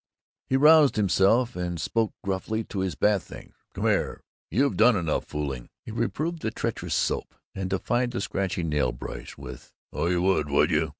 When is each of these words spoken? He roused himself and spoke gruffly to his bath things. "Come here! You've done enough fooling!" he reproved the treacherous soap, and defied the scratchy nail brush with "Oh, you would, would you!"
He 0.47 0.57
roused 0.57 0.95
himself 0.95 1.55
and 1.55 1.79
spoke 1.79 2.15
gruffly 2.23 2.63
to 2.69 2.79
his 2.79 2.95
bath 2.95 3.21
things. 3.21 3.53
"Come 3.75 3.83
here! 3.85 4.23
You've 4.49 4.75
done 4.75 4.95
enough 4.95 5.25
fooling!" 5.25 5.69
he 5.85 5.91
reproved 5.91 6.41
the 6.41 6.49
treacherous 6.49 6.95
soap, 6.95 7.35
and 7.53 7.69
defied 7.69 8.09
the 8.09 8.19
scratchy 8.21 8.63
nail 8.63 8.93
brush 8.93 9.37
with 9.37 9.71
"Oh, 9.93 10.07
you 10.07 10.23
would, 10.23 10.49
would 10.49 10.71
you!" 10.71 10.89